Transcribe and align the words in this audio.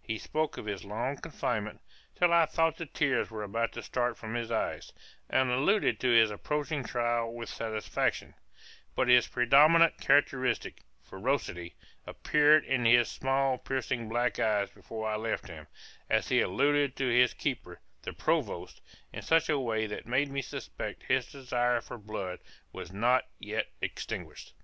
He 0.00 0.16
spoke 0.16 0.56
of 0.56 0.64
his 0.64 0.86
long 0.86 1.18
confinement, 1.18 1.82
till 2.14 2.32
I 2.32 2.46
thought 2.46 2.78
the 2.78 2.86
tears 2.86 3.30
were 3.30 3.42
about 3.42 3.72
to 3.72 3.82
start 3.82 4.16
from 4.16 4.32
his 4.32 4.50
eyes, 4.50 4.90
and 5.28 5.50
alluded 5.50 6.00
to 6.00 6.08
his 6.08 6.30
approaching 6.30 6.82
trial 6.82 7.30
with 7.30 7.50
satisfaction; 7.50 8.32
but 8.94 9.08
his 9.08 9.28
predominant 9.28 10.00
characteristic, 10.00 10.80
ferocity, 11.02 11.74
appeared 12.06 12.64
in 12.64 12.86
his 12.86 13.10
small 13.10 13.58
piercing 13.58 14.08
black 14.08 14.38
eyes 14.40 14.70
before 14.70 15.10
I 15.10 15.16
left 15.16 15.46
him, 15.48 15.66
as 16.08 16.28
he 16.30 16.40
alluded 16.40 16.96
to 16.96 17.08
his 17.08 17.34
keeper, 17.34 17.78
the 18.00 18.14
Provost, 18.14 18.80
in 19.12 19.20
such 19.20 19.50
a 19.50 19.58
way 19.60 19.86
that 19.86 20.06
made 20.06 20.30
me 20.30 20.40
suspect 20.40 21.02
his 21.02 21.30
desire 21.30 21.82
for 21.82 21.98
blood 21.98 22.38
was 22.72 22.92
not 22.92 23.24
yet 23.38 23.66
extinguished. 23.82 24.54